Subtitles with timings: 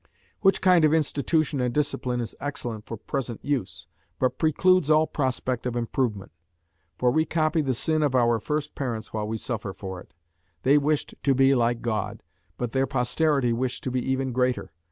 [0.39, 3.85] Which kind of institution and discipline is excellent for present use,
[4.17, 6.31] but precludes all prospect of improvement.
[6.97, 10.11] For we copy the sin of our first parents while we suffer for it.
[10.63, 12.23] They wished to be like God,
[12.57, 14.71] but their posterity wish to be even greater.